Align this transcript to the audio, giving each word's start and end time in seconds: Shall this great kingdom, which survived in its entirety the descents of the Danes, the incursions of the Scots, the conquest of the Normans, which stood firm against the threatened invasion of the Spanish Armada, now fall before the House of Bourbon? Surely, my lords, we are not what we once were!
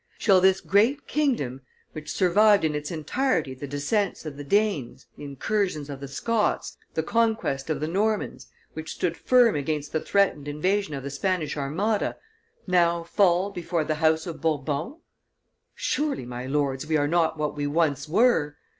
Shall 0.17 0.41
this 0.41 0.61
great 0.61 1.05
kingdom, 1.07 1.61
which 1.91 2.11
survived 2.11 2.65
in 2.65 2.73
its 2.73 2.89
entirety 2.89 3.53
the 3.53 3.67
descents 3.67 4.25
of 4.25 4.35
the 4.35 4.43
Danes, 4.43 5.05
the 5.15 5.23
incursions 5.23 5.91
of 5.91 5.99
the 5.99 6.07
Scots, 6.07 6.75
the 6.95 7.03
conquest 7.03 7.69
of 7.69 7.79
the 7.79 7.87
Normans, 7.87 8.47
which 8.73 8.93
stood 8.95 9.15
firm 9.15 9.55
against 9.55 9.91
the 9.91 10.01
threatened 10.01 10.47
invasion 10.47 10.95
of 10.95 11.03
the 11.03 11.11
Spanish 11.11 11.55
Armada, 11.55 12.17
now 12.65 13.03
fall 13.03 13.51
before 13.51 13.83
the 13.83 14.01
House 14.01 14.25
of 14.25 14.41
Bourbon? 14.41 14.97
Surely, 15.75 16.25
my 16.25 16.47
lords, 16.47 16.87
we 16.87 16.97
are 16.97 17.07
not 17.07 17.37
what 17.37 17.55
we 17.55 17.67
once 17.67 18.09
were! 18.09 18.57